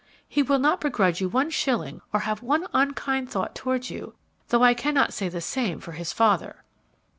He 0.27 0.41
will 0.41 0.57
not 0.57 0.81
begrudge 0.81 1.21
you 1.21 1.29
one 1.29 1.51
shilling 1.51 2.01
or 2.11 2.21
have 2.21 2.41
one 2.41 2.65
unkind 2.73 3.29
thought 3.29 3.53
towards 3.53 3.91
you, 3.91 4.15
though 4.47 4.63
I 4.63 4.73
cannot 4.73 5.13
say 5.13 5.29
the 5.29 5.41
same 5.41 5.79
for 5.79 5.91
his 5.91 6.11
father." 6.11 6.63